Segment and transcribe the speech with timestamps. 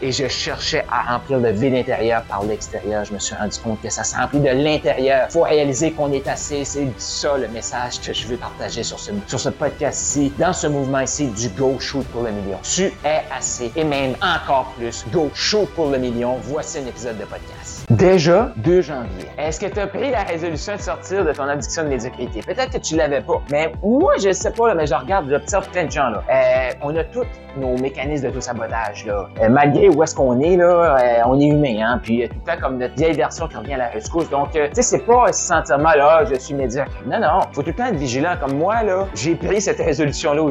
[0.00, 3.04] Et je cherchais à remplir le vide intérieur par l'extérieur.
[3.04, 5.28] Je me suis rendu compte que ça se remplit de l'intérieur.
[5.30, 6.64] Faut réaliser qu'on est assez.
[6.64, 10.66] C'est ça le message que je veux partager sur ce, sur ce podcast-ci, dans ce
[10.66, 12.58] mouvement ici du Go Shoot pour le million.
[12.62, 15.04] Tu es assez et même encore plus.
[15.12, 16.36] Go Shoot pour le million.
[16.42, 17.86] Voici un épisode de podcast.
[17.90, 19.26] Déjà 2 janvier.
[19.38, 22.40] Est-ce que tu as pris la résolution de sortir de ton addiction de médiocrité?
[22.40, 25.68] Peut-être que tu l'avais pas, mais moi je sais pas, là, mais je regarde, j'observe
[25.70, 26.22] plein de gens là.
[26.30, 29.28] Euh, on a tous nos mécanismes d'auto-sabotage là.
[29.40, 32.00] Euh, malgré où est-ce qu'on est là, euh, on est humain, hein.
[32.02, 34.28] Puis tout le temps comme notre vieille version qui revient à la rescousse.
[34.28, 36.90] Donc, euh, tu sais, c'est pas se sentir mal, ah, je suis médiocre.
[37.06, 37.40] Non, non.
[37.52, 38.34] Faut tout le temps être vigilant.
[38.40, 40.42] Comme moi là, j'ai pris cette résolution là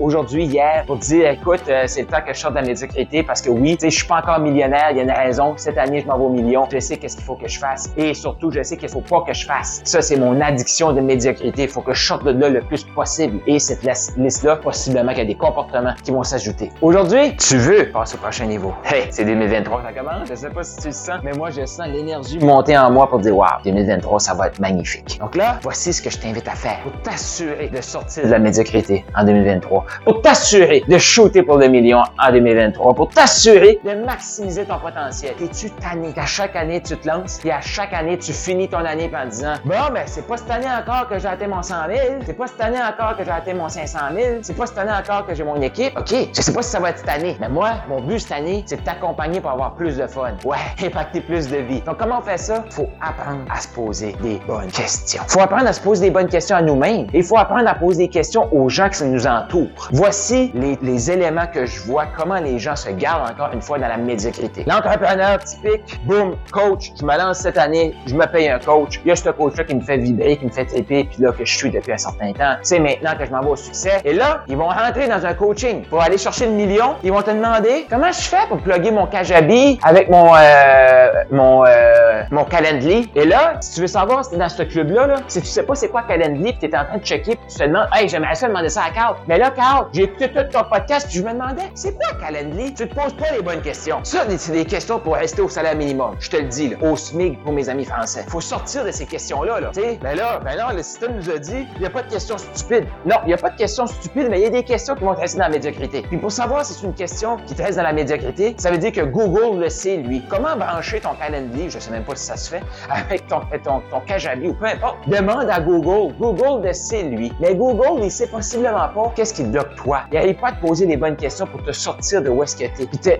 [0.00, 3.40] aujourd'hui, hier, pour dire, écoute, c'est le temps que je sorte de la médiocrité parce
[3.40, 4.88] que oui, tu sais, je suis pas encore millionnaire.
[4.90, 5.54] Il y a une raison.
[5.56, 6.66] Cette année, je m'en vais au million.
[6.70, 7.90] Je sais qu'est-ce qu'il faut que je fasse.
[7.96, 9.80] Et surtout, je sais qu'il faut pas que je fasse.
[9.84, 11.64] Ça, c'est mon addiction de médiocrité.
[11.64, 13.40] Il faut que je sorte de là le plus possible.
[13.46, 13.82] Et cette
[14.16, 16.70] liste-là, possiblement qu'il y a des comportements qui vont s'ajouter.
[16.80, 18.74] Aujourd'hui, tu veux passer au prochain niveau.
[18.84, 20.28] Hey, c'est 2023, ça commence?
[20.28, 23.08] Je sais pas si tu le sens, mais moi, je sens l'énergie monter en moi
[23.08, 25.18] pour dire, wow, 2023, ça va être magnifique.
[25.20, 28.38] Donc là, voici ce que je t'invite à faire pour t'assurer de sortir de la
[28.38, 34.04] médiocrité en 2023, pour t'assurer de shooter pour le million en 2023, pour t'assurer de
[34.04, 35.34] maximiser ton potentiel.
[35.42, 36.12] Es-tu tanné?
[36.12, 39.26] Qu'à chaque année, tu te lances, et à chaque année, tu finis ton année en
[39.28, 42.36] disant, bon, ben, c'est pas cette année encore que j'ai atteint mon 100 000, c'est
[42.36, 45.26] pas cette année encore que j'ai atteint mon 500 000, c'est pas cette année encore
[45.26, 45.96] que j'ai mon équipe.
[45.98, 48.31] OK, je sais pas si ça va être cette année, mais moi, mon but cette
[48.32, 50.32] année, c'est t'accompagner pour avoir plus de fun.
[50.44, 51.80] Ouais, impacter plus de vie.
[51.82, 52.64] Donc, comment on fait ça?
[52.70, 55.22] Faut apprendre à se poser des bonnes questions.
[55.28, 57.06] Faut apprendre à se poser des bonnes questions à nous-mêmes.
[57.12, 59.88] Il faut apprendre à poser des questions aux gens qui nous entourent.
[59.92, 63.78] Voici les, les éléments que je vois, comment les gens se gardent encore une fois
[63.78, 64.64] dans la médiocrité.
[64.66, 69.00] L'entrepreneur typique, boum, coach, je me lance cette année, je me paye un coach.
[69.04, 71.32] Il y a ce coach-là qui me fait vibrer, qui me fait triper, puis là
[71.32, 72.56] que je suis depuis un certain temps.
[72.62, 74.00] C'est maintenant que je m'en vais au succès.
[74.04, 76.94] Et là, ils vont rentrer dans un coaching pour aller chercher le million.
[77.02, 81.64] Ils vont te demander comment je fais pour plugger mon Kajabi avec mon euh, mon
[81.66, 83.10] euh, mon Calendly.
[83.14, 85.74] Et là, si tu veux savoir si dans ce club-là, là, si tu sais pas
[85.74, 88.34] c'est quoi Calendly, puis t'es en train de checker, puis tu te demandes, hey, j'aimerais
[88.34, 89.16] ça demander ça à Carl.
[89.26, 92.74] Mais là, Carl, j'ai écouté tout ton podcast, puis je me demandais, c'est quoi Calendly?
[92.74, 94.00] Tu te poses pas les bonnes questions.
[94.04, 96.16] Ça, c'est des questions pour rester au salaire minimum.
[96.18, 98.24] Je te le dis, là, au SMIC pour mes amis français.
[98.28, 99.70] Faut sortir de ces questions-là, là.
[99.74, 102.10] Tu sais, ben là, ben là, le système nous a dit, il a pas de
[102.10, 102.86] questions stupides.
[103.04, 105.14] Non, il a pas de questions stupides, mais il y a des questions qui vont
[105.14, 106.02] te rester dans la médiocrité.
[106.02, 108.11] Puis pour savoir si c'est une question qui te reste dans la médiocrité,
[108.56, 110.22] ça veut dire que Google le sait, lui.
[110.28, 113.82] Comment brancher ton calendrier, je sais même pas si ça se fait, avec ton, ton,
[113.90, 114.96] ton Kajabi ou peu importe.
[115.08, 116.14] Demande à Google.
[116.18, 117.32] Google le sait, lui.
[117.40, 120.02] Mais Google, il sait possiblement pas qu'est-ce qu'il bloque toi.
[120.10, 122.56] Il n'arrive pas à te poser les bonnes questions pour te sortir de où est-ce
[122.56, 122.62] que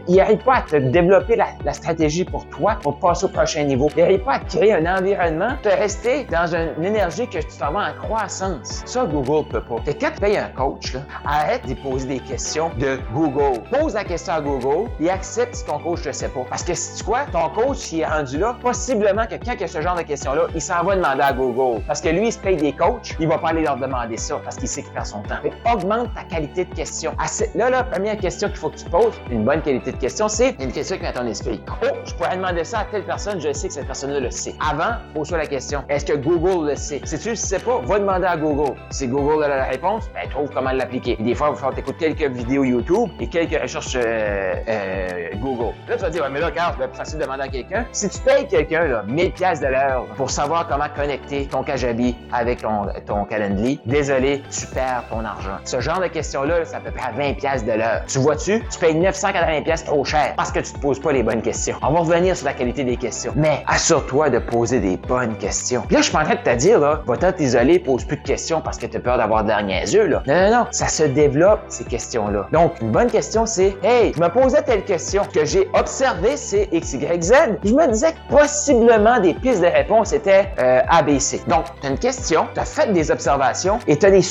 [0.08, 3.88] il n'arrive pas à te développer la, stratégie pour toi pour passer au prochain niveau.
[3.96, 7.72] Il n'arrive pas à créer un environnement, te rester dans une, énergie que tu t'en
[7.72, 8.82] vas en croissance.
[8.84, 9.76] Ça, Google peut pas.
[10.00, 13.60] Quand tu payes un coach, là, arrête d'y poser des questions de Google.
[13.70, 16.44] Pose la question à Google et accepte si ton coach ne sait pas.
[16.48, 19.60] Parce que si tu quoi, ton coach, qui est rendu là, possiblement que quand il
[19.60, 21.82] y a ce genre de questions-là, il s'en va demander à Google.
[21.86, 24.40] Parce que lui, il se paye des coachs, il va pas aller leur demander ça
[24.42, 25.36] parce qu'il sait qu'il perd son temps.
[25.42, 27.14] Fait, augmente ta qualité de question.
[27.54, 30.56] Là, la première question qu'il faut que tu poses, une bonne qualité de question, c'est
[30.60, 31.60] une question qui vient à ton esprit.
[31.82, 34.54] Oh, je pourrais demander ça à telle personne, je sais que cette personne-là le sait.
[34.60, 35.84] Avant, pose-toi la question.
[35.88, 37.00] Est-ce que Google le sait?
[37.04, 38.74] Si tu ne sais pas, va demander à Google.
[38.90, 41.16] Si Google a la réponse, ben, trouve comment l'appliquer.
[41.18, 45.74] Des fois, il va falloir t'écouter quelques vidéos YouTube et quelques recherches euh, euh, Google.
[45.88, 47.84] Là, tu vas dire, ouais, mais là, regarde, c'est facile de demander à quelqu'un.
[47.92, 52.16] Si tu payes quelqu'un, là, 1000 pièces de l'heure pour savoir comment connecter ton Kajabi
[52.32, 55.58] avec ton, ton Calendly, désolé, tu perds ton argent.
[55.64, 58.02] Ce genre de questions-là, ça peut à 20 pièces de l'heure.
[58.06, 58.62] Tu vois-tu?
[58.70, 61.76] Tu payes 980 pièces trop cher parce que tu te poses pas les bonnes questions.
[61.82, 63.32] On va revenir sur la qualité des questions.
[63.36, 65.82] Mais assure-toi de poser des bonnes questions.
[65.86, 68.22] Puis là, je suis en train de te dire, là, va t'isoler, pose plus de
[68.22, 70.22] questions parce que tu as peur d'avoir derniers yeux, là.
[70.26, 70.66] Non, non, non.
[70.70, 72.48] Ça se développe, ces questions-là.
[72.52, 74.28] Donc, une bonne question, c'est, hey, je me
[74.60, 75.22] telle question.
[75.32, 77.32] Que j'ai observé, c'est X, Y, Z.
[77.64, 81.40] Je me disais que possiblement des pistes de réponse étaient euh, ABC.
[81.46, 84.22] Donc, tu as une question, tu as fait des observations et tu as des,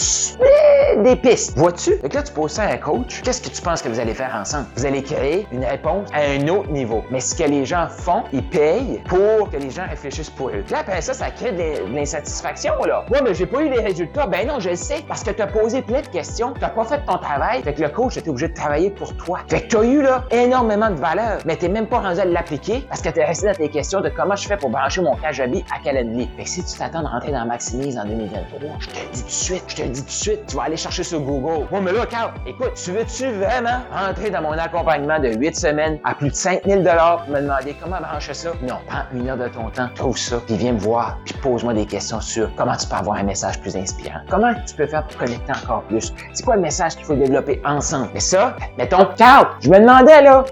[1.03, 1.57] des pistes.
[1.57, 1.97] Vois-tu?
[1.97, 3.21] Donc là, tu poses ça à un coach.
[3.23, 4.65] Qu'est-ce que tu penses que vous allez faire ensemble?
[4.75, 7.03] Vous allez créer une réponse à un autre niveau.
[7.09, 10.61] Mais ce que les gens font, ils payent pour que les gens réfléchissent pour eux.
[10.65, 13.05] Puis là, après ça, ça crée de l'insatisfaction, là.
[13.09, 14.27] Ouais, mais j'ai pas eu les résultats.
[14.27, 16.85] Ben non, je le sais, parce que tu as posé plein de questions, tu pas
[16.85, 17.61] fait ton travail.
[17.63, 19.39] Fait que le coach était obligé de travailler pour toi.
[19.47, 22.25] Fait que tu as eu, là, énormément de valeur, mais t'es même pas rendu à
[22.25, 25.15] l'appliquer parce que t'es resté dans tes questions de comment je fais pour brancher mon
[25.15, 26.29] Kajabi à Calendly.
[26.37, 29.21] Fait que si tu t'attends à rentrer dans Maximise en 2023, je te le dis
[29.21, 31.19] tout de suite, je te le dis tout de suite, tu vas aller chercher sur
[31.21, 31.67] Google.
[31.71, 35.99] Bon, mais là, Carl, écoute, tu veux-tu vraiment rentrer dans mon accompagnement de 8 semaines
[36.03, 38.51] à plus de 5000 dollars pour me demander comment brancher ça?
[38.61, 41.73] Non, prends une heure de ton temps, trouve ça, puis viens me voir, puis pose-moi
[41.73, 44.19] des questions sur comment tu peux avoir un message plus inspirant.
[44.29, 46.13] Comment tu peux faire pour connecter encore plus?
[46.33, 48.09] C'est quoi le message qu'il faut développer ensemble?
[48.13, 49.79] Mais ça, mettons, Carl, je me